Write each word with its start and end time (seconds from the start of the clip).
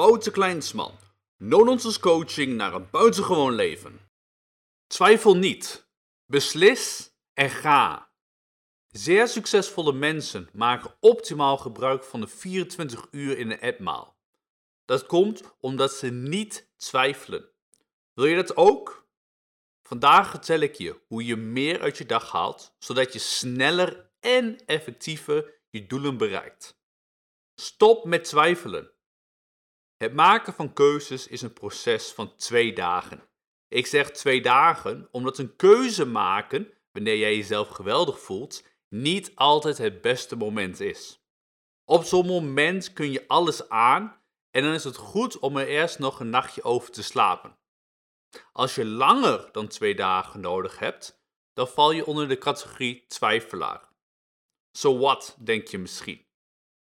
Wouter 0.00 0.32
Kleinsman. 0.32 0.98
No-nonsense 1.36 2.00
coaching 2.00 2.56
naar 2.56 2.74
een 2.74 2.90
buitengewoon 2.90 3.54
leven. 3.54 4.00
Twijfel 4.86 5.36
niet. 5.36 5.88
Beslis 6.26 7.12
en 7.34 7.50
ga. 7.50 8.12
Zeer 8.86 9.28
succesvolle 9.28 9.92
mensen 9.92 10.48
maken 10.52 10.94
optimaal 11.00 11.58
gebruik 11.58 12.04
van 12.04 12.20
de 12.20 12.26
24 12.26 13.08
uur 13.10 13.38
in 13.38 13.50
een 13.50 13.60
etmaal. 13.60 14.16
Dat 14.84 15.06
komt 15.06 15.42
omdat 15.60 15.92
ze 15.92 16.06
niet 16.06 16.70
twijfelen. 16.76 17.48
Wil 18.14 18.26
je 18.26 18.36
dat 18.36 18.56
ook? 18.56 19.08
Vandaag 19.82 20.30
vertel 20.30 20.60
ik 20.60 20.74
je 20.74 21.00
hoe 21.06 21.24
je 21.24 21.36
meer 21.36 21.80
uit 21.80 21.98
je 21.98 22.06
dag 22.06 22.32
haalt, 22.32 22.74
zodat 22.78 23.12
je 23.12 23.18
sneller 23.18 24.10
en 24.20 24.64
effectiever 24.66 25.54
je 25.70 25.86
doelen 25.86 26.16
bereikt. 26.16 26.78
Stop 27.54 28.04
met 28.04 28.24
twijfelen. 28.24 28.98
Het 30.02 30.14
maken 30.14 30.52
van 30.52 30.72
keuzes 30.72 31.26
is 31.26 31.42
een 31.42 31.52
proces 31.52 32.12
van 32.12 32.36
twee 32.36 32.72
dagen. 32.72 33.28
Ik 33.68 33.86
zeg 33.86 34.10
twee 34.10 34.42
dagen 34.42 35.08
omdat 35.10 35.38
een 35.38 35.56
keuze 35.56 36.06
maken, 36.06 36.72
wanneer 36.92 37.16
jij 37.16 37.36
jezelf 37.36 37.68
geweldig 37.68 38.20
voelt, 38.20 38.64
niet 38.88 39.32
altijd 39.34 39.78
het 39.78 40.00
beste 40.00 40.36
moment 40.36 40.80
is. 40.80 41.24
Op 41.84 42.04
zo'n 42.04 42.26
moment 42.26 42.92
kun 42.92 43.12
je 43.12 43.28
alles 43.28 43.68
aan 43.68 44.22
en 44.50 44.62
dan 44.62 44.72
is 44.72 44.84
het 44.84 44.96
goed 44.96 45.38
om 45.38 45.56
er 45.56 45.66
eerst 45.66 45.98
nog 45.98 46.20
een 46.20 46.30
nachtje 46.30 46.62
over 46.62 46.90
te 46.90 47.02
slapen. 47.02 47.58
Als 48.52 48.74
je 48.74 48.84
langer 48.84 49.48
dan 49.52 49.68
twee 49.68 49.94
dagen 49.94 50.40
nodig 50.40 50.78
hebt, 50.78 51.22
dan 51.52 51.68
val 51.68 51.90
je 51.90 52.06
onder 52.06 52.28
de 52.28 52.38
categorie 52.38 53.06
twijfelaar. 53.06 53.88
So 54.72 54.98
what, 54.98 55.36
denk 55.38 55.68
je 55.68 55.78
misschien. 55.78 56.26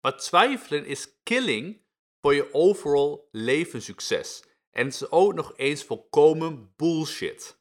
Maar 0.00 0.16
twijfelen 0.16 0.86
is 0.86 1.22
killing 1.22 1.83
voor 2.24 2.34
je 2.34 2.54
overall 2.54 3.20
levenssucces. 3.30 4.42
En 4.70 4.84
het 4.84 4.94
is 4.94 5.10
ook 5.10 5.34
nog 5.34 5.52
eens 5.56 5.84
volkomen 5.84 6.72
bullshit. 6.76 7.58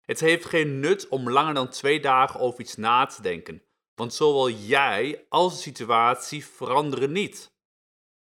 Het 0.00 0.20
heeft 0.20 0.44
geen 0.44 0.80
nut 0.80 1.08
om 1.08 1.30
langer 1.30 1.54
dan 1.54 1.68
twee 1.68 2.00
dagen 2.00 2.40
over 2.40 2.60
iets 2.60 2.76
na 2.76 3.06
te 3.06 3.22
denken, 3.22 3.62
want 3.94 4.14
zowel 4.14 4.50
jij 4.50 5.26
als 5.28 5.54
de 5.54 5.60
situatie 5.60 6.46
veranderen 6.46 7.12
niet. 7.12 7.56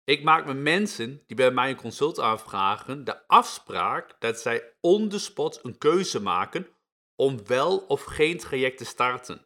Ik 0.03 0.23
maak 0.23 0.45
met 0.45 0.58
mensen 0.58 1.23
die 1.28 1.36
bij 1.36 1.52
mij 1.52 1.70
een 1.70 1.75
consult 1.75 2.20
aanvragen 2.20 3.03
de 3.03 3.28
afspraak 3.28 4.16
dat 4.20 4.40
zij 4.40 4.73
on 4.81 5.09
the 5.09 5.20
spot 5.20 5.59
een 5.64 5.78
keuze 5.78 6.22
maken 6.22 6.68
om 7.16 7.45
wel 7.45 7.78
of 7.78 8.03
geen 8.03 8.38
traject 8.38 8.78
te 8.78 8.86
starten. 8.86 9.45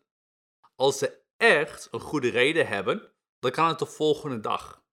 Als 0.75 0.97
ze 0.97 1.21
echt 1.37 1.87
een 1.91 1.99
goede 1.99 2.29
reden 2.29 2.67
hebben, 2.67 3.11
dan 3.39 3.51
kan 3.51 3.67
het 3.67 3.79
de 3.79 3.85
volgende 3.85 4.39
dag. 4.39 4.85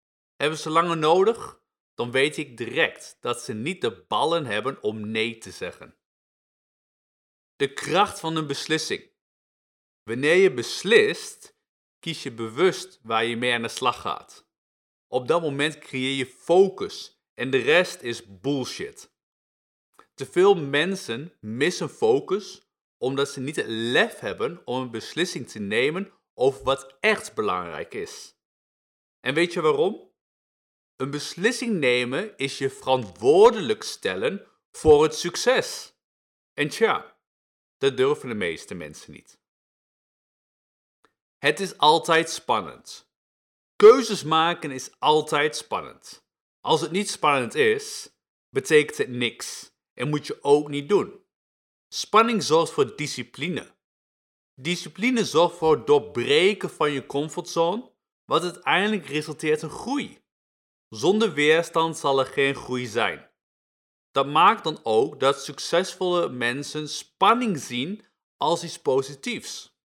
Hebben 0.45 0.63
ze 0.63 0.71
langer 0.71 0.97
nodig? 0.97 1.61
Dan 1.95 2.11
weet 2.11 2.37
ik 2.37 2.57
direct 2.57 3.17
dat 3.21 3.41
ze 3.41 3.53
niet 3.53 3.81
de 3.81 4.05
ballen 4.09 4.47
hebben 4.47 4.83
om 4.83 5.11
nee 5.11 5.39
te 5.39 5.51
zeggen. 5.51 5.97
De 7.57 7.73
kracht 7.73 8.21
van 8.21 8.37
een 8.37 8.47
beslissing. 8.47 9.11
Wanneer 10.03 10.35
je 10.35 10.55
beslist, 10.55 11.57
kies 11.99 12.23
je 12.23 12.33
bewust 12.33 13.01
waar 13.03 13.25
je 13.25 13.37
mee 13.37 13.53
aan 13.53 13.63
de 13.63 13.69
slag 13.69 14.01
gaat. 14.01 14.49
Op 15.09 15.29
dat 15.29 15.41
moment 15.41 15.79
creëer 15.79 16.17
je 16.17 16.27
focus 16.27 17.25
en 17.35 17.51
de 17.51 17.59
rest 17.59 18.03
is 18.03 18.41
bullshit. 18.41 19.15
Te 20.15 20.27
veel 20.27 20.55
mensen 20.55 21.33
missen 21.41 21.91
focus 21.91 22.69
omdat 22.99 23.29
ze 23.29 23.41
niet 23.41 23.57
het 23.57 23.69
lef 23.69 24.19
hebben 24.19 24.63
om 24.65 24.81
een 24.81 24.91
beslissing 24.91 25.49
te 25.49 25.59
nemen 25.59 26.13
over 26.35 26.65
wat 26.65 26.97
echt 27.01 27.35
belangrijk 27.35 27.95
is. 27.95 28.37
En 29.21 29.35
weet 29.35 29.53
je 29.53 29.61
waarom? 29.61 30.13
Een 30.97 31.11
beslissing 31.11 31.79
nemen 31.79 32.37
is 32.37 32.59
je 32.59 32.71
verantwoordelijk 32.71 33.83
stellen 33.83 34.47
voor 34.73 35.03
het 35.03 35.15
succes. 35.15 35.95
En 36.53 36.69
tja, 36.69 37.17
dat 37.79 37.97
durven 37.97 38.29
de 38.29 38.35
meeste 38.35 38.75
mensen 38.75 39.13
niet. 39.13 39.39
Het 41.39 41.61
is 41.61 41.79
altijd 41.79 42.31
spannend. 42.31 43.13
Keuzes 43.77 44.23
maken 44.23 44.71
is 44.71 44.91
altijd 44.99 45.57
spannend. 45.57 46.27
Als 46.61 46.81
het 46.81 46.91
niet 46.91 47.11
spannend 47.11 47.55
is, 47.55 48.15
betekent 48.49 48.99
het 48.99 49.09
niks 49.09 49.73
en 49.95 50.09
moet 50.09 50.27
je 50.27 50.43
ook 50.43 50.69
niet 50.69 50.89
doen. 50.89 51.25
Spanning 51.89 52.43
zorgt 52.43 52.73
voor 52.73 52.97
discipline. 52.97 53.75
Discipline 54.55 55.25
zorgt 55.25 55.57
voor 55.57 55.77
het 55.77 55.87
doorbreken 55.87 56.71
van 56.71 56.91
je 56.91 57.07
comfortzone, 57.07 57.93
wat 58.25 58.43
uiteindelijk 58.43 59.07
resulteert 59.07 59.63
in 59.63 59.71
groei. 59.71 60.24
Zonder 60.95 61.33
weerstand 61.33 61.99
zal 61.99 62.19
er 62.19 62.27
geen 62.27 62.55
groei 62.55 62.87
zijn. 62.87 63.31
Dat 64.11 64.27
maakt 64.27 64.65
dan 64.65 64.81
ook 64.83 65.21
dat 65.21 65.43
succesvolle 65.43 66.29
mensen 66.29 66.89
spanning 66.89 67.59
zien 67.59 68.05
als 68.37 68.65
iets 68.65 68.81
positiefs. 68.81 69.79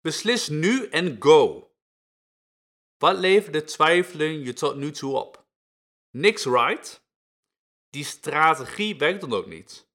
Beslis 0.00 0.48
nu 0.48 0.88
en 0.88 1.16
go. 1.18 1.72
Wat 2.98 3.18
leverde 3.18 3.64
twijfelen 3.64 4.42
je 4.44 4.52
tot 4.52 4.76
nu 4.76 4.90
toe 4.90 5.16
op? 5.16 5.46
Niks 6.10 6.44
right? 6.44 7.06
Die 7.90 8.04
strategie 8.04 8.96
werkt 8.96 9.20
dan 9.20 9.32
ook 9.32 9.46
niet. 9.46 9.88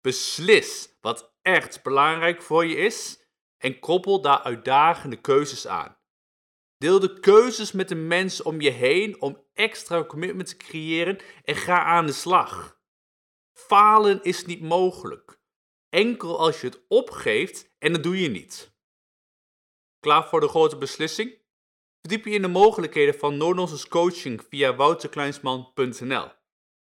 Beslis 0.00 0.96
wat 1.00 1.34
echt 1.42 1.82
belangrijk 1.82 2.42
voor 2.42 2.66
je 2.66 2.76
is 2.76 3.20
en 3.58 3.78
koppel 3.78 4.20
daar 4.20 4.42
uitdagende 4.42 5.20
keuzes 5.20 5.66
aan. 5.66 5.95
Deel 6.78 7.00
de 7.00 7.20
keuzes 7.20 7.72
met 7.72 7.88
de 7.88 7.94
mensen 7.94 8.44
om 8.44 8.60
je 8.60 8.70
heen 8.70 9.20
om 9.20 9.44
extra 9.54 10.04
commitment 10.04 10.48
te 10.48 10.56
creëren 10.56 11.18
en 11.44 11.54
ga 11.54 11.84
aan 11.84 12.06
de 12.06 12.12
slag. 12.12 12.80
Falen 13.52 14.22
is 14.22 14.44
niet 14.44 14.60
mogelijk. 14.60 15.40
Enkel 15.88 16.38
als 16.38 16.60
je 16.60 16.66
het 16.66 16.80
opgeeft 16.88 17.74
en 17.78 17.92
dat 17.92 18.02
doe 18.02 18.20
je 18.20 18.28
niet. 18.28 18.74
Klaar 20.00 20.28
voor 20.28 20.40
de 20.40 20.48
grote 20.48 20.76
beslissing? 20.76 21.44
Verdiep 22.00 22.24
je 22.24 22.30
in 22.30 22.42
de 22.42 22.48
mogelijkheden 22.48 23.14
van 23.14 23.36
no 23.36 23.68
coaching 23.88 24.44
via 24.48 24.74
wouterkleinsman.nl. 24.74 26.28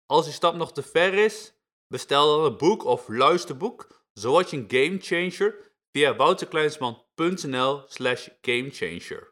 Als 0.06 0.26
die 0.26 0.34
stap 0.34 0.56
nog 0.56 0.74
te 0.74 0.84
ver 0.84 1.14
is, 1.14 1.54
bestel 1.88 2.36
dan 2.36 2.46
een 2.46 2.58
boek 2.58 2.86
of 2.86 3.08
luisterboek, 3.08 4.04
zoals 4.14 4.50
je 4.50 4.58
een 4.58 4.66
gamechanger 4.68 5.72
via 5.92 6.16
wouterkleinsman.nl 6.16 7.84
slash 7.88 8.28
gamechanger. 8.42 9.29